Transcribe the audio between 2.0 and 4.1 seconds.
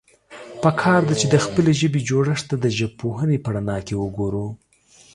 جوړښت ته د ژبپوهنې په رڼا کې